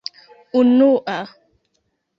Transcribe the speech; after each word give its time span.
unua 0.59 1.19